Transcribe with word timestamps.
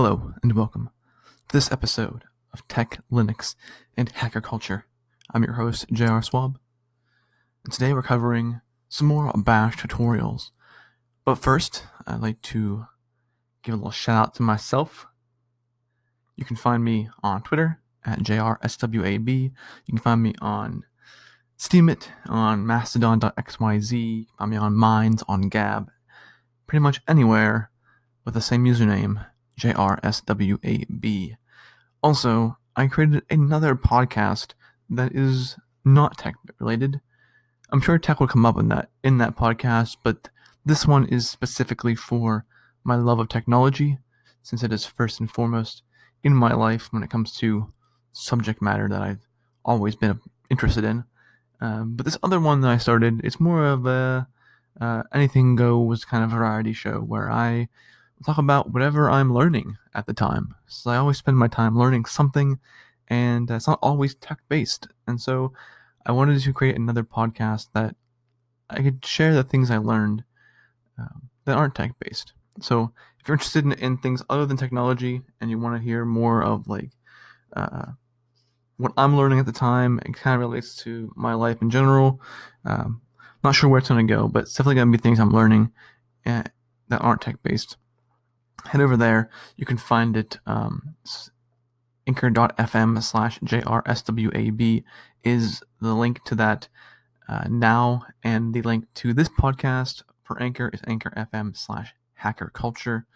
Hello 0.00 0.32
and 0.44 0.52
welcome 0.52 0.90
to 1.48 1.56
this 1.56 1.72
episode 1.72 2.22
of 2.52 2.62
Tech, 2.68 3.00
Linux, 3.10 3.56
and 3.96 4.08
Hacker 4.12 4.40
Culture. 4.40 4.84
I'm 5.34 5.42
your 5.42 5.54
host, 5.54 5.86
JR 5.92 6.20
Swab, 6.20 6.56
and 7.64 7.72
today 7.72 7.92
we're 7.92 8.02
covering 8.02 8.60
some 8.88 9.08
more 9.08 9.32
Bash 9.34 9.76
tutorials. 9.76 10.52
But 11.24 11.34
first, 11.34 11.82
I'd 12.06 12.20
like 12.20 12.40
to 12.42 12.86
give 13.64 13.74
a 13.74 13.76
little 13.76 13.90
shout 13.90 14.28
out 14.28 14.34
to 14.34 14.42
myself. 14.44 15.08
You 16.36 16.44
can 16.44 16.54
find 16.54 16.84
me 16.84 17.08
on 17.24 17.42
Twitter 17.42 17.80
at 18.06 18.20
JRSWAB. 18.20 19.28
You 19.28 19.50
can 19.88 19.98
find 19.98 20.22
me 20.22 20.32
on 20.40 20.84
Steemit, 21.58 22.06
on 22.28 22.64
Mastodon.xyz, 22.64 23.90
you 23.90 24.26
can 24.26 24.36
find 24.38 24.50
me 24.52 24.56
on 24.58 24.76
Minds, 24.76 25.24
on 25.26 25.48
Gab, 25.48 25.90
pretty 26.68 26.84
much 26.84 27.00
anywhere 27.08 27.72
with 28.24 28.34
the 28.34 28.40
same 28.40 28.64
username, 28.64 29.26
JRSWAB. 29.58 31.36
Also, 32.02 32.56
I 32.76 32.86
created 32.86 33.24
another 33.28 33.74
podcast 33.74 34.52
that 34.88 35.12
is 35.12 35.56
not 35.84 36.16
tech 36.16 36.36
related. 36.60 37.00
I'm 37.70 37.80
sure 37.80 37.98
tech 37.98 38.20
will 38.20 38.28
come 38.28 38.46
up 38.46 38.58
in 38.58 38.68
that 38.68 38.90
in 39.02 39.18
that 39.18 39.36
podcast, 39.36 39.96
but 40.02 40.30
this 40.64 40.86
one 40.86 41.06
is 41.06 41.28
specifically 41.28 41.94
for 41.94 42.44
my 42.84 42.94
love 42.94 43.18
of 43.18 43.28
technology, 43.28 43.98
since 44.42 44.62
it 44.62 44.72
is 44.72 44.86
first 44.86 45.20
and 45.20 45.30
foremost 45.30 45.82
in 46.22 46.34
my 46.34 46.54
life 46.54 46.92
when 46.92 47.02
it 47.02 47.10
comes 47.10 47.36
to 47.38 47.72
subject 48.12 48.62
matter 48.62 48.88
that 48.88 49.02
I've 49.02 49.26
always 49.64 49.96
been 49.96 50.20
interested 50.50 50.84
in. 50.84 51.04
Um, 51.60 51.96
but 51.96 52.04
this 52.04 52.18
other 52.22 52.40
one 52.40 52.60
that 52.60 52.70
I 52.70 52.78
started, 52.78 53.20
it's 53.24 53.40
more 53.40 53.66
of 53.66 53.86
a 53.86 54.28
uh, 54.80 55.02
anything 55.12 55.56
goes 55.56 56.04
kind 56.04 56.22
of 56.22 56.30
variety 56.30 56.72
show 56.72 57.00
where 57.00 57.30
I 57.30 57.68
talk 58.24 58.38
about 58.38 58.72
whatever 58.72 59.10
I'm 59.10 59.32
learning 59.32 59.76
at 59.94 60.06
the 60.06 60.14
time. 60.14 60.54
So 60.66 60.90
I 60.90 60.96
always 60.96 61.18
spend 61.18 61.38
my 61.38 61.48
time 61.48 61.78
learning 61.78 62.06
something, 62.06 62.58
and 63.08 63.50
it's 63.50 63.68
not 63.68 63.78
always 63.82 64.14
tech 64.14 64.38
based. 64.48 64.88
And 65.06 65.20
so 65.20 65.52
I 66.06 66.12
wanted 66.12 66.40
to 66.40 66.52
create 66.52 66.76
another 66.76 67.04
podcast 67.04 67.68
that 67.74 67.94
I 68.70 68.82
could 68.82 69.04
share 69.04 69.34
the 69.34 69.44
things 69.44 69.70
I 69.70 69.78
learned 69.78 70.24
um, 70.98 71.30
that 71.44 71.56
aren't 71.56 71.74
tech 71.74 71.92
based. 72.00 72.32
So 72.60 72.92
if 73.20 73.28
you're 73.28 73.34
interested 73.34 73.64
in, 73.64 73.72
in, 73.72 73.98
things 73.98 74.22
other 74.28 74.46
than 74.46 74.56
technology 74.56 75.22
and 75.40 75.50
you 75.50 75.58
want 75.58 75.76
to 75.76 75.82
hear 75.82 76.04
more 76.04 76.42
of 76.42 76.68
like 76.68 76.90
uh, 77.56 77.92
what 78.76 78.92
I'm 78.96 79.16
learning 79.16 79.38
at 79.38 79.46
the 79.46 79.52
time, 79.52 80.00
it 80.04 80.14
kind 80.14 80.34
of 80.34 80.40
relates 80.40 80.76
to 80.82 81.12
my 81.16 81.34
life 81.34 81.62
in 81.62 81.70
general. 81.70 82.20
Um, 82.64 83.00
not 83.44 83.54
sure 83.54 83.70
where 83.70 83.78
it's 83.78 83.88
going 83.88 84.06
to 84.06 84.12
go, 84.12 84.28
but 84.28 84.44
it's 84.44 84.54
definitely 84.54 84.76
going 84.76 84.92
to 84.92 84.98
be 84.98 85.02
things 85.02 85.20
I'm 85.20 85.30
learning 85.30 85.70
uh, 86.26 86.42
that 86.88 87.00
aren't 87.00 87.20
tech 87.20 87.42
based 87.42 87.76
head 88.66 88.80
over 88.80 88.96
there. 88.96 89.30
You 89.56 89.66
can 89.66 89.78
find 89.78 90.16
it. 90.16 90.38
Um, 90.46 90.96
anchor.fm 92.08 93.02
slash 93.02 93.38
jrswab 93.40 94.84
is 95.24 95.62
the 95.80 95.94
link 95.94 96.24
to 96.24 96.34
that 96.34 96.68
uh, 97.28 97.44
now, 97.48 98.02
and 98.24 98.54
the 98.54 98.62
link 98.62 98.86
to 98.94 99.12
this 99.12 99.28
podcast 99.28 100.02
for 100.22 100.42
Anchor 100.42 100.70
is 100.72 100.80
anchor.fm 100.86 101.56
slash 101.56 101.94
hacker 102.14 102.50
culture. 102.54 103.06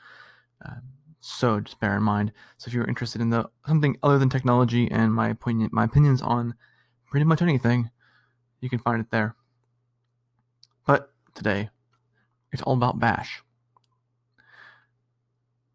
Uh, 0.64 0.76
so 1.20 1.60
just 1.60 1.80
bear 1.80 1.96
in 1.96 2.02
mind. 2.02 2.32
So 2.58 2.68
if 2.68 2.74
you're 2.74 2.86
interested 2.86 3.22
in 3.22 3.30
the 3.30 3.48
something 3.66 3.96
other 4.02 4.18
than 4.18 4.28
technology 4.28 4.90
and 4.90 5.14
my 5.14 5.30
opinion, 5.30 5.70
my 5.72 5.84
opinions 5.84 6.20
on 6.20 6.54
pretty 7.10 7.24
much 7.24 7.40
anything, 7.40 7.90
you 8.60 8.68
can 8.68 8.78
find 8.78 9.00
it 9.00 9.10
there. 9.10 9.34
But 10.86 11.12
today, 11.34 11.70
it's 12.52 12.62
all 12.62 12.74
about 12.74 12.98
Bash 12.98 13.42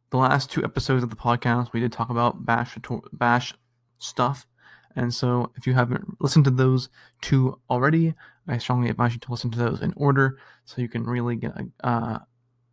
the 0.09 0.17
last 0.17 0.51
two 0.51 0.63
episodes 0.63 1.03
of 1.03 1.09
the 1.09 1.15
podcast, 1.15 1.73
we 1.73 1.79
did 1.79 1.91
talk 1.91 2.09
about 2.09 2.45
Bash 2.45 2.77
Bash 3.11 3.53
stuff, 3.99 4.45
and 4.95 5.13
so 5.13 5.51
if 5.55 5.67
you 5.67 5.73
haven't 5.73 6.21
listened 6.21 6.45
to 6.45 6.51
those 6.51 6.89
two 7.21 7.59
already, 7.69 8.15
I 8.47 8.57
strongly 8.57 8.89
advise 8.89 9.13
you 9.13 9.19
to 9.19 9.31
listen 9.31 9.51
to 9.51 9.57
those 9.57 9.81
in 9.81 9.93
order 9.95 10.39
so 10.65 10.81
you 10.81 10.89
can 10.89 11.03
really 11.03 11.35
get 11.35 11.53
a 11.55 11.87
uh, 11.87 12.19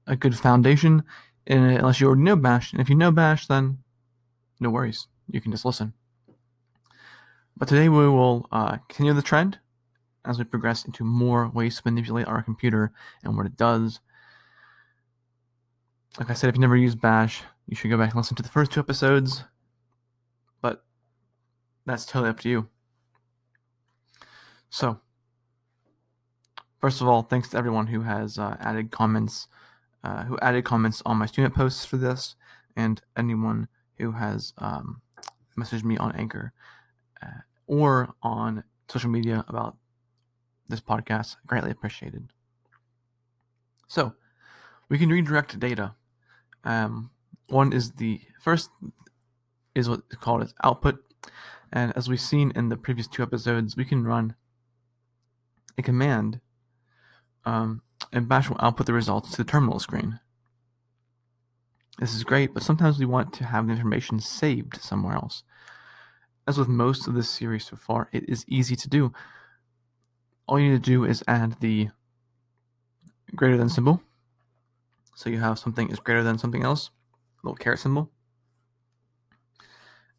a 0.07 0.17
good 0.17 0.37
foundation. 0.39 1.03
And 1.47 1.79
unless 1.79 2.01
you 2.01 2.07
already 2.07 2.23
know 2.23 2.37
Bash, 2.37 2.73
and 2.73 2.81
if 2.81 2.89
you 2.89 2.95
know 2.95 3.11
Bash, 3.11 3.47
then 3.47 3.79
no 4.61 4.71
worries, 4.71 5.09
you 5.31 5.41
can 5.41 5.53
just 5.53 5.65
listen. 5.65 5.93
But 7.57 7.69
today 7.69 7.89
we 7.89 8.09
will 8.09 8.49
uh, 8.51 8.79
continue 8.89 9.13
the 9.13 9.23
trend 9.23 9.59
as 10.25 10.39
we 10.39 10.45
progress 10.45 10.85
into 10.85 11.05
more 11.05 11.49
ways 11.49 11.77
to 11.77 11.83
manipulate 11.85 12.27
our 12.27 12.43
computer 12.43 12.93
and 13.23 13.37
what 13.37 13.47
it 13.47 13.57
does 13.57 14.01
like 16.19 16.31
I 16.31 16.35
said, 16.35 16.49
if 16.49 16.55
you 16.55 16.61
never 16.61 16.77
used 16.77 17.01
Bash, 17.01 17.43
you 17.67 17.75
should 17.75 17.91
go 17.91 17.99
back 17.99 18.11
and 18.11 18.17
listen 18.17 18.37
to 18.37 18.43
the 18.43 18.49
first 18.49 18.71
two 18.71 18.81
episodes. 18.81 19.45
But 20.61 20.85
that's 21.87 22.07
totally 22.07 22.31
up 22.31 22.41
to 22.41 22.49
you. 22.49 22.69
So, 24.71 25.01
first 26.81 27.01
of 27.01 27.09
all, 27.09 27.23
thanks 27.23 27.49
to 27.51 27.59
everyone 27.59 27.89
who 27.89 28.03
has 28.03 28.39
uh, 28.39 28.57
added 28.61 28.91
comments, 28.91 29.49
uh, 30.03 30.25
who 30.25 30.39
added 30.41 30.65
comments 30.65 31.03
on 31.05 31.17
my 31.17 31.27
Steemit 31.27 31.55
posts 31.55 31.85
for 31.85 31.97
this, 31.97 32.37
and 32.77 33.01
anyone 33.17 33.69
who 33.99 34.13
has 34.13 34.53
um, 34.59 35.01
messaged 35.59 35.85
me 35.85 35.97
on 35.97 36.15
Anchor 36.17 36.53
uh, 37.23 37.41
or 37.67 38.15
on 38.23 38.63
social 38.89 39.11
media 39.11 39.45
about 39.49 39.77
this 40.69 40.81
podcast. 40.81 41.37
Greatly 41.47 41.71
appreciated. 41.71 42.29
So, 43.89 44.15
we 44.89 44.99
can 44.99 45.09
redirect 45.09 45.59
data 45.59 45.95
um, 46.65 47.11
one 47.49 47.73
is 47.73 47.93
the 47.93 48.21
first 48.41 48.71
is 49.75 49.89
what 49.89 50.03
is 50.11 50.19
called 50.19 50.43
as 50.43 50.55
output, 50.63 51.03
and 51.73 51.93
as 51.97 52.09
we've 52.09 52.21
seen 52.21 52.53
in 52.55 52.69
the 52.69 52.77
previous 52.77 53.07
two 53.07 53.23
episodes, 53.23 53.77
we 53.77 53.85
can 53.85 54.05
run 54.05 54.35
a 55.77 55.83
command, 55.83 56.41
um, 57.45 57.83
and 58.13 58.29
Bash 58.29 58.49
will 58.49 58.57
output 58.61 58.87
the 58.87 58.93
results 58.93 59.33
to 59.33 59.37
the 59.39 59.51
terminal 59.51 59.79
screen. 59.79 60.21
This 61.99 62.15
is 62.15 62.25
great, 62.25 62.55
but 62.55 62.63
sometimes 62.63 62.99
we 62.99 63.07
want 63.07 63.33
to 63.35 63.45
have 63.45 63.67
the 63.67 63.73
information 63.73 64.19
saved 64.21 64.81
somewhere 64.81 65.15
else. 65.15 65.45
As 66.47 66.59
with 66.59 66.69
most 66.69 67.07
of 67.07 67.15
this 67.15 67.31
series 67.31 67.67
so 67.67 67.77
far, 67.77 68.09
it 68.13 68.29
is 68.29 68.45
easy 68.49 68.77
to 68.77 68.89
do. 68.89 69.13
All 70.47 70.59
you 70.59 70.71
need 70.71 70.85
to 70.85 70.91
do 70.91 71.05
is 71.05 71.25
add 71.27 71.61
the 71.61 71.89
greater 73.35 73.57
than 73.57 73.69
symbol 73.69 74.03
so 75.15 75.31
you 75.31 75.39
have 75.39 75.59
something 75.59 75.91
is 75.91 75.99
greater 75.99 76.23
than 76.23 76.39
something 76.39 76.63
else, 76.63 76.91
little 77.43 77.57
caret 77.57 77.79
symbol. 77.79 78.11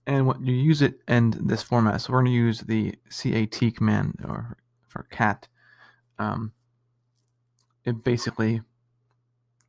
And 0.08 0.28
what 0.28 0.42
you 0.42 0.54
use 0.54 0.82
it 0.82 1.00
in 1.08 1.34
this 1.48 1.64
format. 1.64 2.02
So 2.02 2.14
we're 2.14 2.22
going 2.22 2.32
to 2.32 2.38
use 2.38 2.62
the 2.62 2.94
cat 3.10 3.76
command 3.76 4.20
or 4.24 4.56
for 4.88 5.04
cat. 5.10 5.48
Um, 6.20 6.54
it 7.84 8.04
basically 8.04 8.62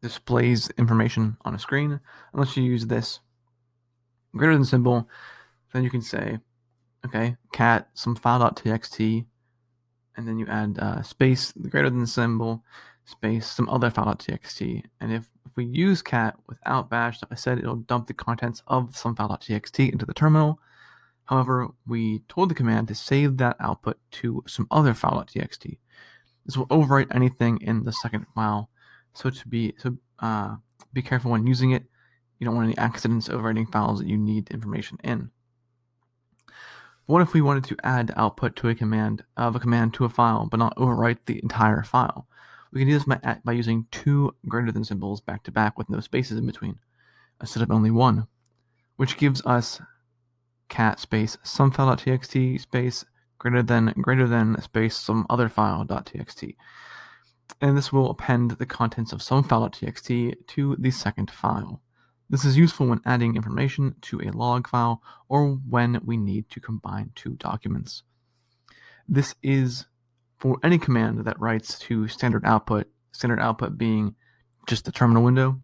displays 0.02 0.70
information 0.78 1.36
on 1.44 1.54
a 1.54 1.58
screen. 1.58 2.00
Unless 2.32 2.56
you 2.56 2.62
use 2.62 2.86
this 2.86 3.20
greater 4.36 4.54
than 4.54 4.64
symbol, 4.64 5.08
then 5.72 5.82
you 5.82 5.90
can 5.90 6.02
say, 6.02 6.38
okay, 7.04 7.36
cat 7.52 7.88
some 7.94 8.14
file.txt, 8.14 9.24
and 10.16 10.28
then 10.28 10.38
you 10.38 10.46
add 10.46 10.78
uh, 10.78 11.02
space 11.02 11.52
the 11.52 11.68
greater 11.68 11.90
than 11.90 12.06
symbol, 12.06 12.62
space 13.06 13.46
some 13.46 13.68
other 13.68 13.88
file.txt. 13.88 14.82
And 15.00 15.12
if, 15.12 15.30
if 15.46 15.52
we 15.56 15.64
use 15.64 16.02
cat 16.02 16.36
without 16.48 16.90
bash, 16.90 17.22
like 17.22 17.32
I 17.32 17.36
said, 17.36 17.58
it'll 17.58 17.76
dump 17.76 18.08
the 18.08 18.14
contents 18.14 18.62
of 18.66 18.96
some 18.96 19.16
file.txt 19.16 19.92
into 19.92 20.04
the 20.04 20.14
terminal. 20.14 20.60
However, 21.24 21.68
we 21.86 22.20
told 22.28 22.50
the 22.50 22.54
command 22.54 22.88
to 22.88 22.94
save 22.94 23.38
that 23.38 23.56
output 23.58 23.98
to 24.12 24.44
some 24.46 24.66
other 24.70 24.92
file.txt. 24.94 25.78
This 26.44 26.56
will 26.56 26.66
overwrite 26.66 27.14
anything 27.14 27.58
in 27.62 27.84
the 27.84 27.92
second 27.92 28.26
file. 28.34 28.70
So 29.14 29.30
to 29.30 29.48
be 29.48 29.74
so 29.78 29.96
uh, 30.20 30.56
be 30.92 31.02
careful 31.02 31.30
when 31.30 31.46
using 31.46 31.72
it. 31.72 31.84
You 32.38 32.44
don't 32.44 32.54
want 32.54 32.68
any 32.68 32.78
accidents 32.78 33.28
overwriting 33.28 33.72
files 33.72 33.98
that 33.98 34.08
you 34.08 34.18
need 34.18 34.50
information 34.50 34.98
in. 35.02 35.30
What 37.06 37.22
if 37.22 37.32
we 37.32 37.40
wanted 37.40 37.64
to 37.64 37.76
add 37.82 38.12
output 38.16 38.56
to 38.56 38.68
a 38.68 38.74
command 38.74 39.24
of 39.36 39.56
a 39.56 39.60
command 39.60 39.94
to 39.94 40.04
a 40.04 40.08
file, 40.08 40.46
but 40.46 40.58
not 40.58 40.76
overwrite 40.76 41.18
the 41.26 41.40
entire 41.42 41.82
file? 41.82 42.26
We 42.72 42.80
can 42.80 42.88
do 42.88 42.94
this 42.94 43.04
by, 43.04 43.38
by 43.44 43.52
using 43.52 43.86
two 43.90 44.34
greater 44.48 44.72
than 44.72 44.84
symbols 44.84 45.20
back 45.20 45.42
to 45.44 45.52
back 45.52 45.78
with 45.78 45.88
no 45.88 46.00
spaces 46.00 46.38
in 46.38 46.46
between, 46.46 46.78
instead 47.40 47.62
of 47.62 47.70
only 47.70 47.90
one, 47.90 48.26
which 48.96 49.16
gives 49.16 49.44
us 49.46 49.80
cat 50.68 50.98
space 50.98 51.38
some 51.42 51.70
file.txt 51.70 52.60
space 52.60 53.04
greater 53.38 53.62
than 53.62 53.94
greater 54.00 54.26
than 54.26 54.60
space 54.60 54.96
some 54.96 55.26
other 55.30 55.48
file.txt. 55.48 56.56
And 57.60 57.76
this 57.76 57.92
will 57.92 58.10
append 58.10 58.52
the 58.52 58.66
contents 58.66 59.12
of 59.12 59.22
some 59.22 59.44
file.txt 59.44 60.34
to 60.48 60.76
the 60.78 60.90
second 60.90 61.30
file. 61.30 61.80
This 62.28 62.44
is 62.44 62.56
useful 62.56 62.88
when 62.88 63.00
adding 63.06 63.36
information 63.36 63.94
to 64.02 64.20
a 64.20 64.32
log 64.32 64.66
file 64.66 65.00
or 65.28 65.50
when 65.68 66.00
we 66.04 66.16
need 66.16 66.50
to 66.50 66.60
combine 66.60 67.12
two 67.14 67.34
documents. 67.36 68.02
This 69.08 69.36
is 69.42 69.86
for 70.38 70.58
any 70.62 70.78
command 70.78 71.24
that 71.24 71.40
writes 71.40 71.78
to 71.80 72.08
standard 72.08 72.44
output, 72.44 72.88
standard 73.12 73.40
output 73.40 73.78
being 73.78 74.14
just 74.66 74.84
the 74.84 74.92
terminal 74.92 75.22
window, 75.22 75.60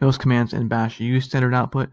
Most 0.00 0.20
commands 0.20 0.52
in 0.52 0.68
bash 0.68 1.00
use 1.00 1.24
standard 1.24 1.54
output, 1.54 1.90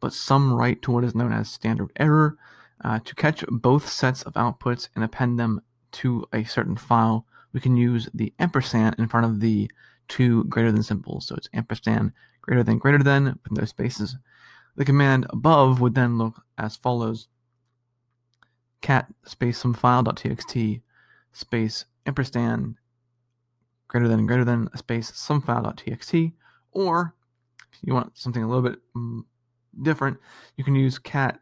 but 0.00 0.12
some 0.12 0.52
write 0.52 0.82
to 0.82 0.92
what 0.92 1.04
is 1.04 1.14
known 1.14 1.32
as 1.32 1.50
standard 1.50 1.90
error 1.96 2.36
uh, 2.84 3.00
to 3.04 3.14
catch 3.14 3.44
both 3.48 3.88
sets 3.88 4.22
of 4.22 4.34
outputs 4.34 4.88
and 4.94 5.04
append 5.04 5.38
them 5.38 5.60
to 5.92 6.24
a 6.32 6.44
certain 6.44 6.76
file. 6.76 7.26
We 7.52 7.60
can 7.60 7.76
use 7.76 8.08
the 8.14 8.32
ampersand 8.38 8.96
in 8.98 9.08
front 9.08 9.26
of 9.26 9.40
the 9.40 9.70
two 10.08 10.44
greater 10.44 10.70
than 10.72 10.82
symbols. 10.82 11.26
So 11.26 11.34
it's 11.34 11.48
ampersand 11.52 12.12
greater 12.42 12.62
than 12.62 12.78
greater 12.78 13.02
than 13.02 13.24
with 13.24 13.52
no 13.52 13.64
spaces. 13.64 14.16
The 14.76 14.84
command 14.84 15.26
above 15.30 15.80
would 15.80 15.94
then 15.94 16.18
look 16.18 16.42
as 16.56 16.76
follows 16.76 17.28
cat 18.80 19.12
space 19.24 19.58
some 19.58 19.74
file.txt 19.74 20.80
space 21.32 21.84
ampersand 22.06 22.76
greater 23.88 24.08
than 24.08 24.26
greater 24.26 24.44
than 24.44 24.68
space 24.76 25.12
some 25.14 25.42
file.txt 25.42 26.32
or 26.72 27.14
if 27.72 27.78
you 27.82 27.94
want 27.94 28.16
something 28.16 28.42
a 28.42 28.48
little 28.48 28.62
bit 28.62 28.78
mm, 28.96 29.20
different 29.82 30.18
you 30.56 30.64
can 30.64 30.74
use 30.74 30.98
cat 30.98 31.40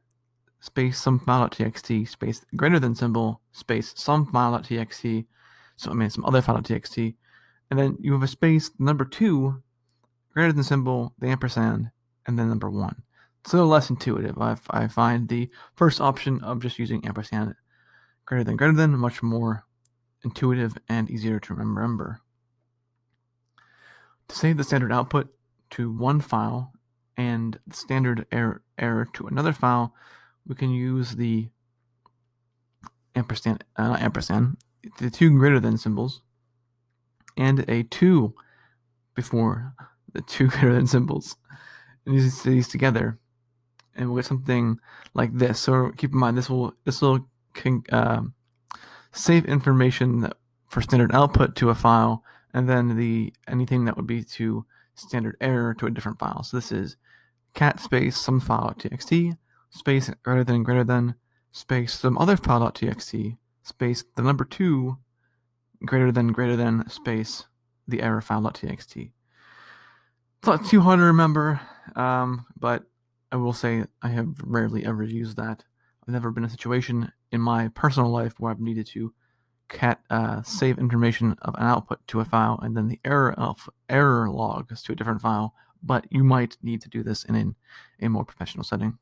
space 0.61 1.01
some 1.01 1.19
file.txt 1.19 2.09
space 2.09 2.45
greater 2.57 2.79
than 2.79 2.95
symbol 2.95 3.41
space 3.53 3.93
some 3.97 4.27
file.txt 4.27 5.27
so 5.77 5.91
I 5.91 5.95
mean 5.95 6.11
some 6.11 6.25
other 6.25 6.43
file.txt 6.43 7.15
and 7.71 7.79
then 7.79 7.97
you 8.01 8.13
have 8.13 8.23
a 8.23 8.29
space 8.29 8.71
number 8.79 9.05
two 9.05 9.63
greater 10.33 10.53
than 10.53 10.65
symbol 10.65 11.15
the 11.19 11.29
ampersand 11.29 11.91
and 12.27 12.39
then 12.39 12.49
number 12.49 12.71
one 12.71 13.03
It's 13.41 13.53
a 13.53 13.57
little 13.57 13.71
less 13.71 13.91
intuitive. 13.91 14.39
I, 14.39 14.57
I 14.71 14.87
find 14.89 15.29
the 15.29 15.49
first 15.77 16.01
option 16.01 16.43
of 16.43 16.61
just 16.61 16.79
using 16.79 17.07
ampersand 17.07 17.55
greater 18.27 18.45
than 18.45 18.57
greater 18.57 18.75
than 18.75 18.97
much 18.99 19.23
more 19.23 19.65
intuitive 20.25 20.77
and 20.89 21.11
easier 21.11 21.39
to 21.41 21.55
remember. 21.55 22.21
To 24.29 24.37
save 24.37 24.57
the 24.57 24.65
standard 24.65 24.93
output 24.93 25.29
to 25.71 25.91
one 25.91 26.21
file 26.21 26.73
and 27.17 27.59
the 27.67 27.77
standard 27.77 28.27
error, 28.31 28.63
error 28.79 29.09
to 29.15 29.27
another 29.27 29.53
file, 29.53 29.95
we 30.47 30.55
can 30.55 30.71
use 30.71 31.13
the 31.13 31.49
ampersand, 33.15 33.65
uh, 33.77 33.89
not 33.89 34.03
ampersand, 34.03 34.59
the 34.99 35.11
two 35.11 35.31
greater 35.31 35.61
than 35.61 35.79
symbols, 35.79 36.23
and 37.37 37.65
a 37.69 37.83
two 37.85 38.35
before 39.15 39.75
the 40.13 40.23
two 40.23 40.49
greater 40.49 40.75
than 40.75 40.87
symbols. 40.87 41.37
And 42.07 42.15
these, 42.15 42.43
these 42.43 42.69
together 42.69 43.19
and 43.99 44.09
we'll 44.09 44.23
get 44.23 44.27
something 44.27 44.79
like 45.13 45.37
this. 45.37 45.61
So 45.61 45.91
keep 45.97 46.13
in 46.13 46.19
mind 46.19 46.39
this 46.39 46.49
will 46.49 46.73
this 46.85 47.03
will 47.03 47.29
uh, 47.91 48.23
save 49.13 49.45
information 49.47 50.31
for 50.67 50.83
standard 50.83 51.15
output 51.15 51.57
to 51.57 51.71
a 51.71 51.75
file, 51.75 52.23
and 52.53 52.69
then 52.69 52.97
the 52.97 53.33
anything 53.47 53.85
that 53.85 53.97
would 53.97 54.07
be 54.07 54.23
to 54.23 54.65
standard 54.95 55.37
error 55.41 55.75
to 55.75 55.87
a 55.87 55.91
different 55.91 56.19
file. 56.19 56.43
So 56.43 56.57
this 56.57 56.73
is 56.73 56.97
cat 57.55 57.81
space 57.81 58.17
some 58.17 58.41
file.txt 58.41 59.37
space 59.71 60.11
greater 60.23 60.45
than 60.45 60.63
greater 60.63 60.85
than 60.85 61.15
space 61.53 61.95
some 61.95 62.19
other 62.19 62.37
file.txt 62.37 63.37
space 63.63 64.05
the 64.17 64.23
number 64.23 64.45
two 64.45 64.99
greater 65.85 66.13
than 66.13 66.33
greater 66.33 66.57
than 66.57 66.89
space 66.89 67.45
the 67.87 68.03
error 68.03 68.21
file.txt. 68.21 69.11
It's 70.39 70.47
not 70.47 70.67
too 70.67 70.81
hard 70.81 71.01
to 71.01 71.05
remember, 71.05 71.61
um, 71.97 72.47
but 72.59 72.85
I 73.33 73.37
will 73.37 73.53
say 73.53 73.85
I 74.03 74.09
have 74.09 74.35
rarely 74.43 74.85
ever 74.85 75.03
used 75.03 75.37
that. 75.37 75.65
I've 76.03 76.13
never 76.13 76.31
been 76.31 76.45
in 76.45 76.49
a 76.49 76.51
situation 76.51 77.13
in 77.33 77.41
my 77.41 77.69
personal 77.69 78.11
life 78.11 78.35
where 78.39 78.51
I've 78.51 78.61
needed 78.61 78.87
to 78.89 79.13
cat 79.69 80.01
uh, 80.11 80.43
save 80.43 80.79
information 80.79 81.37
of 81.43 81.55
an 81.55 81.63
output 81.63 82.07
to 82.09 82.21
a 82.21 82.25
file 82.25 82.59
and 82.63 82.77
then 82.77 82.89
the 82.89 83.01
error 83.05 83.33
of 83.35 83.69
error 83.89 84.31
logs 84.31 84.83
to 84.83 84.93
a 84.93 84.97
different 84.97 85.21
file. 85.21 85.55
But 85.83 86.07
you 86.11 86.25
might 86.25 86.57
need 86.63 86.81
to 86.83 86.89
do 86.89 87.03
this 87.03 87.25
in, 87.25 87.55
a 88.01 88.09
more 88.09 88.25
professional 88.25 88.65
setting. 88.65 88.99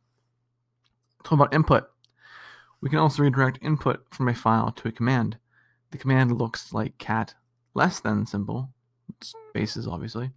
Talk 1.25 1.33
about 1.33 1.55
input. 1.55 1.89
We 2.81 2.91
can 2.91 2.99
also 2.99 3.23
redirect 3.23 3.59
input 3.63 4.05
from 4.11 4.29
a 4.29 4.35
file 4.35 4.73
to 4.73 4.89
a 4.89 4.93
command. 4.93 5.39
The 5.91 5.99
command 5.99 6.37
looks 6.37 6.73
like 6.73 6.99
cat 6.99 7.35
less 7.75 8.01
than 8.01 8.27
symbol, 8.27 8.71
spaces 9.23 9.87
obviously, 9.87 10.31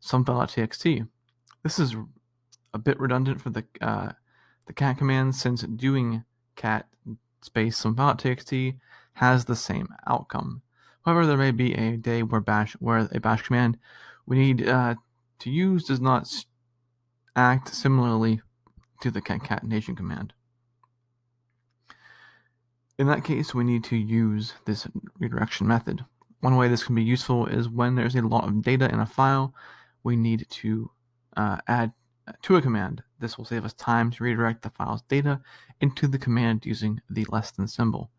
some 0.00 0.24
file.txt. 0.24 1.06
This 1.62 1.78
is 1.78 1.94
a 2.72 2.78
bit 2.78 2.98
redundant 2.98 3.40
for 3.40 3.50
the 3.50 3.64
uh, 3.80 4.12
the 4.66 4.72
cat 4.72 4.98
command 4.98 5.34
since 5.34 5.62
doing 5.62 6.24
cat 6.56 6.86
space 7.44 7.80
file.txt 7.80 8.76
has 9.14 9.44
the 9.44 9.56
same 9.56 9.88
outcome. 10.06 10.62
However, 11.04 11.26
there 11.26 11.36
may 11.36 11.50
be 11.50 11.74
a 11.74 11.96
day 11.96 12.22
where 12.22 12.40
bash 12.40 12.72
where 12.74 13.08
a 13.12 13.20
bash 13.20 13.42
command 13.42 13.78
we 14.26 14.38
need 14.38 14.66
uh, 14.66 14.94
to 15.40 15.50
use 15.50 15.84
does 15.84 16.00
not 16.00 16.32
act 17.36 17.74
similarly 17.74 18.40
to 19.02 19.10
the 19.10 19.20
concatenation 19.20 19.94
command. 19.94 20.32
In 22.98 23.06
that 23.08 23.24
case, 23.24 23.54
we 23.54 23.64
need 23.64 23.84
to 23.84 23.96
use 23.96 24.54
this 24.64 24.86
redirection 25.18 25.66
method. 25.66 26.04
One 26.40 26.56
way 26.56 26.68
this 26.68 26.84
can 26.84 26.94
be 26.94 27.02
useful 27.02 27.46
is 27.46 27.68
when 27.68 27.96
there's 27.96 28.14
a 28.14 28.22
lot 28.22 28.44
of 28.44 28.62
data 28.62 28.88
in 28.90 29.00
a 29.00 29.06
file, 29.06 29.52
we 30.04 30.16
need 30.16 30.46
to 30.48 30.90
uh, 31.36 31.58
add 31.66 31.92
to 32.42 32.56
a 32.56 32.62
command. 32.62 33.02
This 33.18 33.36
will 33.36 33.44
save 33.44 33.64
us 33.64 33.72
time 33.74 34.10
to 34.12 34.24
redirect 34.24 34.62
the 34.62 34.70
file's 34.70 35.02
data 35.02 35.40
into 35.80 36.06
the 36.06 36.18
command 36.18 36.64
using 36.64 37.00
the 37.10 37.26
less 37.30 37.50
than 37.50 37.68
symbol. 37.68 38.10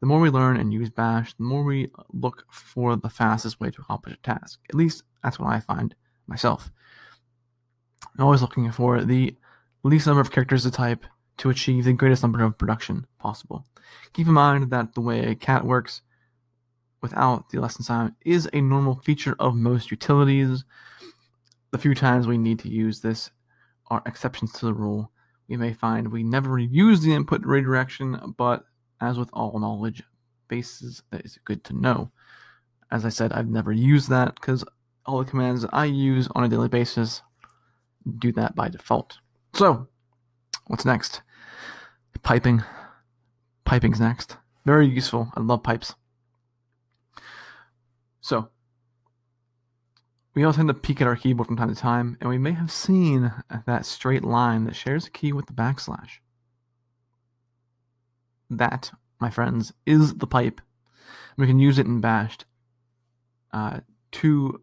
The 0.00 0.06
more 0.06 0.20
we 0.20 0.30
learn 0.30 0.56
and 0.56 0.72
use 0.72 0.88
bash, 0.88 1.34
the 1.34 1.44
more 1.44 1.62
we 1.62 1.90
look 2.12 2.46
for 2.50 2.96
the 2.96 3.10
fastest 3.10 3.60
way 3.60 3.70
to 3.70 3.82
accomplish 3.82 4.14
a 4.14 4.18
task. 4.18 4.60
At 4.68 4.74
least 4.74 5.02
that's 5.22 5.38
what 5.38 5.50
I 5.50 5.60
find 5.60 5.94
myself. 6.26 6.70
I'm 8.16 8.24
always 8.24 8.40
looking 8.40 8.70
for 8.72 9.02
the 9.04 9.36
least 9.82 10.06
number 10.06 10.20
of 10.20 10.30
characters 10.30 10.62
to 10.62 10.70
type 10.70 11.04
to 11.38 11.50
achieve 11.50 11.84
the 11.84 11.92
greatest 11.92 12.22
number 12.22 12.42
of 12.42 12.58
production 12.58 13.06
possible. 13.18 13.64
Keep 14.12 14.26
in 14.26 14.34
mind 14.34 14.70
that 14.70 14.94
the 14.94 15.00
way 15.00 15.26
a 15.26 15.34
cat 15.34 15.64
works 15.64 16.02
without 17.02 17.48
the 17.48 17.60
less 17.60 17.76
than 17.76 17.84
sign 17.84 18.14
is 18.24 18.48
a 18.52 18.60
normal 18.60 18.96
feature 18.96 19.36
of 19.38 19.54
most 19.54 19.90
utilities, 19.90 20.64
the 21.70 21.78
few 21.78 21.94
times 21.94 22.26
we 22.26 22.38
need 22.38 22.58
to 22.60 22.68
use 22.68 23.00
this 23.00 23.30
are 23.88 24.02
exceptions 24.06 24.52
to 24.52 24.66
the 24.66 24.74
rule. 24.74 25.10
We 25.48 25.56
may 25.56 25.72
find 25.72 26.10
we 26.10 26.22
never 26.22 26.58
use 26.58 27.00
the 27.00 27.12
input 27.12 27.42
redirection, 27.44 28.34
but 28.36 28.64
as 29.00 29.18
with 29.18 29.30
all 29.32 29.58
knowledge 29.58 30.02
bases, 30.48 31.02
that 31.10 31.24
is 31.24 31.38
good 31.44 31.64
to 31.64 31.72
know. 31.72 32.10
As 32.90 33.04
I 33.04 33.08
said, 33.08 33.32
I've 33.32 33.48
never 33.48 33.72
used 33.72 34.08
that 34.10 34.34
because 34.34 34.64
all 35.06 35.18
the 35.18 35.30
commands 35.30 35.64
I 35.72 35.86
use 35.86 36.28
on 36.34 36.44
a 36.44 36.48
daily 36.48 36.68
basis 36.68 37.22
do 38.18 38.32
that 38.32 38.54
by 38.54 38.68
default. 38.68 39.18
So, 39.54 39.88
what's 40.66 40.84
next? 40.84 41.22
Piping. 42.22 42.62
Piping's 43.64 44.00
next. 44.00 44.36
Very 44.66 44.86
useful. 44.86 45.32
I 45.34 45.40
love 45.40 45.62
pipes. 45.62 45.94
So, 48.20 48.50
we 50.34 50.44
all 50.44 50.52
tend 50.52 50.68
to 50.68 50.74
peek 50.74 51.00
at 51.00 51.06
our 51.06 51.16
keyboard 51.16 51.48
from 51.48 51.56
time 51.56 51.68
to 51.68 51.74
time, 51.74 52.16
and 52.20 52.30
we 52.30 52.38
may 52.38 52.52
have 52.52 52.70
seen 52.70 53.32
that 53.66 53.84
straight 53.84 54.24
line 54.24 54.64
that 54.64 54.76
shares 54.76 55.06
a 55.06 55.10
key 55.10 55.32
with 55.32 55.46
the 55.46 55.52
backslash. 55.52 56.18
That, 58.48 58.92
my 59.20 59.30
friends, 59.30 59.72
is 59.86 60.14
the 60.14 60.26
pipe. 60.26 60.60
We 61.36 61.46
can 61.46 61.58
use 61.58 61.78
it 61.78 61.86
in 61.86 62.00
Bash 62.00 62.38
uh, 63.52 63.80
to 64.12 64.62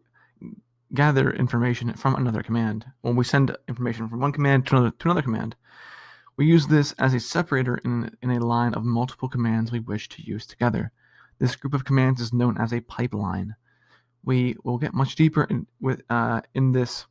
gather 0.94 1.30
information 1.30 1.92
from 1.94 2.14
another 2.14 2.42
command. 2.42 2.86
When 3.02 3.16
we 3.16 3.24
send 3.24 3.54
information 3.66 4.08
from 4.08 4.20
one 4.20 4.32
command 4.32 4.66
to 4.66 4.76
another, 4.76 4.90
to 4.90 5.08
another 5.08 5.22
command, 5.22 5.54
we 6.36 6.46
use 6.46 6.68
this 6.68 6.92
as 6.92 7.12
a 7.12 7.20
separator 7.20 7.76
in, 7.78 8.16
in 8.22 8.30
a 8.30 8.44
line 8.44 8.72
of 8.72 8.84
multiple 8.84 9.28
commands 9.28 9.70
we 9.70 9.80
wish 9.80 10.08
to 10.10 10.22
use 10.22 10.46
together. 10.46 10.92
This 11.38 11.56
group 11.56 11.74
of 11.74 11.84
commands 11.84 12.20
is 12.20 12.32
known 12.32 12.56
as 12.58 12.72
a 12.72 12.80
pipeline 12.80 13.56
we 14.24 14.56
will 14.64 14.78
get 14.78 14.94
much 14.94 15.14
deeper 15.14 15.44
in 15.44 15.66
with 15.80 16.02
uh, 16.10 16.40
in 16.54 16.72
this 16.72 17.06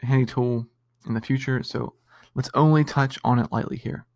handy 0.00 0.26
tool 0.26 0.66
in 1.06 1.14
the 1.14 1.20
future, 1.20 1.62
so 1.62 1.94
let's 2.34 2.50
only 2.54 2.84
touch 2.84 3.18
on 3.24 3.38
it 3.38 3.50
lightly 3.52 3.76
here. 3.76 4.06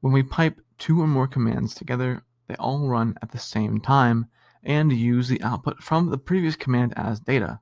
When 0.00 0.12
we 0.12 0.22
pipe 0.22 0.60
two 0.78 1.00
or 1.00 1.06
more 1.06 1.26
commands 1.26 1.74
together, 1.74 2.24
they 2.48 2.54
all 2.56 2.88
run 2.88 3.16
at 3.22 3.32
the 3.32 3.38
same 3.38 3.80
time 3.80 4.26
and 4.62 4.92
use 4.92 5.28
the 5.28 5.42
output 5.42 5.82
from 5.82 6.10
the 6.10 6.18
previous 6.18 6.56
command 6.56 6.92
as 6.96 7.20
data. 7.20 7.60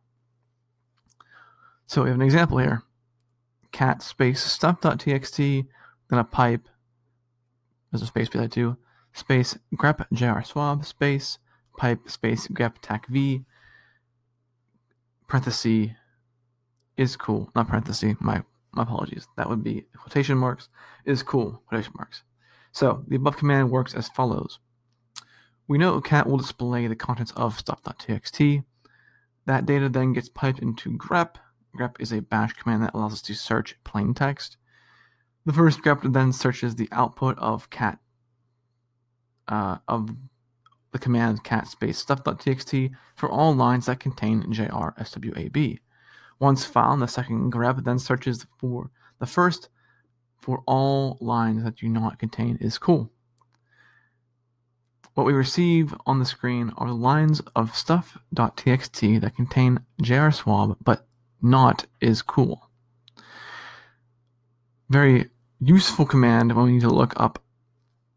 So 1.86 2.02
we 2.02 2.10
have 2.10 2.18
an 2.18 2.24
example 2.24 2.58
here. 2.58 2.82
cat 3.72 4.02
space 4.02 4.42
stuff.txt, 4.42 5.66
then 6.10 6.18
a 6.18 6.24
pipe, 6.24 6.68
there's 7.90 8.02
a 8.02 8.06
space 8.06 8.28
beside 8.28 8.52
two, 8.52 8.76
space 9.12 9.58
grep 9.74 10.06
JRSWAB, 10.12 10.84
space 10.84 11.38
pipe 11.76 12.08
space 12.08 12.48
grep 12.48 12.74
tac 12.82 13.06
v, 13.08 13.44
parenthesis 15.28 15.90
is 16.96 17.16
cool. 17.16 17.50
Not 17.54 17.68
parenthesis. 17.68 18.16
My 18.20 18.42
my 18.72 18.82
apologies. 18.82 19.26
That 19.36 19.48
would 19.48 19.62
be 19.62 19.86
quotation 19.96 20.36
marks 20.36 20.68
is 21.04 21.22
cool. 21.22 21.62
Quotation 21.68 21.92
marks. 21.96 22.22
So 22.72 23.04
the 23.08 23.16
above 23.16 23.36
command 23.36 23.70
works 23.70 23.94
as 23.94 24.08
follows. 24.08 24.58
We 25.66 25.78
know 25.78 26.00
cat 26.00 26.26
will 26.26 26.38
display 26.38 26.86
the 26.86 26.96
contents 26.96 27.32
of 27.32 27.58
stuff.txt. 27.58 28.64
That 29.46 29.66
data 29.66 29.88
then 29.88 30.12
gets 30.12 30.28
piped 30.28 30.58
into 30.60 30.96
grep. 30.96 31.36
grep 31.76 31.96
is 32.00 32.12
a 32.12 32.20
bash 32.20 32.52
command 32.54 32.82
that 32.82 32.94
allows 32.94 33.14
us 33.14 33.22
to 33.22 33.34
search 33.34 33.76
plain 33.84 34.14
text. 34.14 34.56
The 35.46 35.52
first 35.52 35.80
grep 35.80 36.12
then 36.12 36.32
searches 36.32 36.74
the 36.74 36.88
output 36.92 37.38
of 37.38 37.70
cat 37.70 37.98
uh, 39.48 39.78
of 39.88 40.10
the 40.92 40.98
command 40.98 41.44
cat 41.44 41.66
space 41.66 41.98
stuff.txt 41.98 42.90
for 43.14 43.30
all 43.30 43.54
lines 43.54 43.86
that 43.86 44.00
contain 44.00 44.42
JRSWAB. 44.44 45.78
Once 46.38 46.64
found, 46.64 47.02
the 47.02 47.08
second 47.08 47.52
grep 47.52 47.84
then 47.84 47.98
searches 47.98 48.46
for 48.58 48.90
the 49.18 49.26
first 49.26 49.68
for 50.40 50.62
all 50.66 51.18
lines 51.20 51.64
that 51.64 51.76
do 51.76 51.88
not 51.88 52.18
contain 52.18 52.56
is 52.60 52.78
cool. 52.78 53.10
What 55.14 55.26
we 55.26 55.32
receive 55.32 55.92
on 56.06 56.20
the 56.20 56.24
screen 56.24 56.72
are 56.76 56.92
lines 56.92 57.42
of 57.56 57.74
stuff.txt 57.74 59.20
that 59.20 59.34
contain 59.34 59.80
JRSWAB 60.00 60.76
but 60.84 61.06
not 61.42 61.86
is 62.00 62.22
cool. 62.22 62.70
Very 64.88 65.28
useful 65.60 66.06
command 66.06 66.54
when 66.54 66.66
we 66.66 66.72
need 66.72 66.82
to 66.82 66.88
look 66.88 67.14
up 67.16 67.42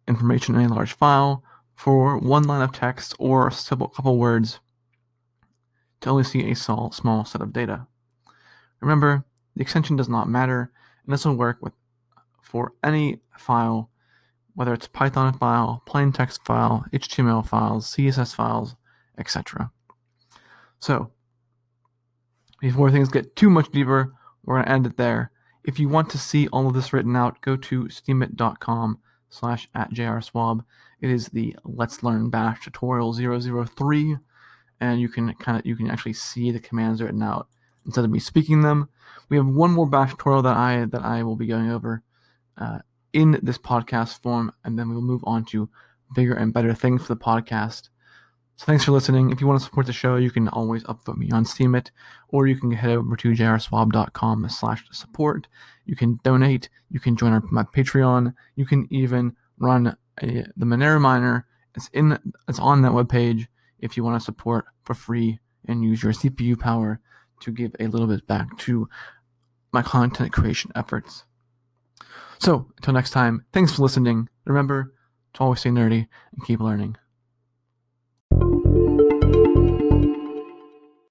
information 0.07 0.55
in 0.55 0.69
a 0.69 0.73
large 0.73 0.93
file 0.93 1.43
for 1.81 2.19
one 2.19 2.43
line 2.43 2.61
of 2.61 2.71
text 2.71 3.15
or 3.17 3.47
a 3.47 3.51
couple 3.51 4.15
words 4.19 4.59
to 5.99 6.11
only 6.11 6.23
see 6.23 6.51
a 6.51 6.55
small, 6.55 6.91
small 6.91 7.25
set 7.25 7.41
of 7.41 7.51
data. 7.51 7.87
Remember, 8.81 9.25
the 9.55 9.63
extension 9.63 9.95
does 9.95 10.07
not 10.07 10.29
matter, 10.29 10.71
and 11.03 11.11
this 11.11 11.25
will 11.25 11.33
work 11.33 11.57
with 11.59 11.73
for 12.39 12.73
any 12.83 13.19
file, 13.35 13.89
whether 14.53 14.75
it's 14.75 14.87
Python 14.89 15.33
file, 15.33 15.81
plain 15.87 16.11
text 16.11 16.45
file, 16.45 16.85
HTML 16.93 17.43
files, 17.47 17.95
CSS 17.95 18.35
files, 18.35 18.75
etc. 19.17 19.71
So, 20.77 21.09
before 22.59 22.91
things 22.91 23.09
get 23.09 23.35
too 23.35 23.49
much 23.49 23.71
deeper, 23.71 24.13
we're 24.45 24.57
going 24.57 24.65
to 24.65 24.71
end 24.71 24.85
it 24.85 24.97
there. 24.97 25.31
If 25.63 25.79
you 25.79 25.89
want 25.89 26.11
to 26.11 26.19
see 26.19 26.47
all 26.49 26.67
of 26.67 26.75
this 26.75 26.93
written 26.93 27.15
out, 27.15 27.41
go 27.41 27.55
to 27.55 27.85
steemit.com 27.85 28.99
slash 29.31 29.67
at 29.73 29.91
jrswab. 29.91 30.63
It 31.01 31.09
is 31.09 31.27
the 31.29 31.55
Let's 31.63 32.03
Learn 32.03 32.29
Bash 32.29 32.63
tutorial 32.63 33.13
003, 33.13 34.17
and 34.79 35.01
you 35.01 35.09
can 35.09 35.33
kind 35.35 35.57
of 35.57 35.65
you 35.65 35.75
can 35.75 35.89
actually 35.89 36.13
see 36.13 36.51
the 36.51 36.59
commands 36.59 37.01
written 37.01 37.23
out 37.23 37.47
instead 37.85 38.05
of 38.05 38.11
me 38.11 38.19
speaking 38.19 38.61
them. 38.61 38.87
We 39.29 39.37
have 39.37 39.47
one 39.47 39.71
more 39.71 39.87
bash 39.87 40.11
tutorial 40.11 40.43
that 40.43 40.55
I 40.55 40.85
that 40.85 41.01
I 41.01 41.23
will 41.23 41.35
be 41.35 41.47
going 41.47 41.71
over 41.71 42.03
uh, 42.57 42.79
in 43.13 43.39
this 43.41 43.57
podcast 43.57 44.21
form, 44.21 44.51
and 44.63 44.77
then 44.77 44.89
we 44.89 44.95
will 44.95 45.01
move 45.01 45.23
on 45.25 45.45
to 45.45 45.69
bigger 46.13 46.33
and 46.33 46.53
better 46.53 46.73
things 46.73 47.01
for 47.01 47.13
the 47.15 47.19
podcast. 47.19 47.89
So 48.61 48.65
thanks 48.65 48.85
for 48.85 48.91
listening. 48.91 49.31
If 49.31 49.41
you 49.41 49.47
want 49.47 49.59
to 49.59 49.65
support 49.65 49.87
the 49.87 49.91
show, 49.91 50.17
you 50.17 50.29
can 50.29 50.47
always 50.47 50.83
upvote 50.83 51.17
me 51.17 51.31
on 51.31 51.45
Steemit, 51.45 51.89
or 52.27 52.45
you 52.45 52.55
can 52.55 52.69
head 52.69 52.91
over 52.91 53.15
to 53.15 53.31
jrswab.com 53.31 54.47
slash 54.49 54.83
support. 54.91 55.47
You 55.87 55.95
can 55.95 56.19
donate. 56.21 56.69
You 56.91 56.99
can 56.99 57.15
join 57.15 57.33
our, 57.33 57.41
my 57.49 57.63
Patreon. 57.63 58.35
You 58.55 58.67
can 58.67 58.87
even 58.91 59.35
run 59.57 59.97
a, 60.21 60.45
the 60.55 60.67
Monero 60.67 61.01
miner. 61.01 61.47
It's 61.73 61.89
in. 61.91 62.19
It's 62.47 62.59
on 62.59 62.83
that 62.83 62.91
webpage 62.91 63.47
if 63.79 63.97
you 63.97 64.03
want 64.03 64.21
to 64.21 64.23
support 64.23 64.65
for 64.83 64.93
free 64.93 65.39
and 65.67 65.83
use 65.83 66.03
your 66.03 66.13
CPU 66.13 66.59
power 66.59 66.99
to 67.39 67.51
give 67.51 67.75
a 67.79 67.87
little 67.87 68.05
bit 68.05 68.27
back 68.27 68.55
to 68.59 68.87
my 69.71 69.81
content 69.81 70.33
creation 70.33 70.71
efforts. 70.75 71.25
So 72.37 72.67
until 72.77 72.93
next 72.93 73.09
time, 73.09 73.43
thanks 73.53 73.73
for 73.73 73.81
listening. 73.81 74.29
Remember 74.45 74.93
to 75.33 75.41
always 75.41 75.61
stay 75.61 75.71
nerdy 75.71 76.05
and 76.35 76.45
keep 76.45 76.59
learning. 76.59 76.97